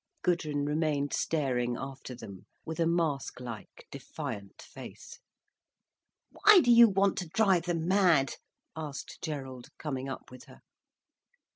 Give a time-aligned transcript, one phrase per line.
[0.23, 5.19] Gudrun remained staring after them, with a mask like defiant face.
[6.31, 8.37] "Why do you want to drive them mad?"
[8.75, 10.61] asked Gerald, coming up with her.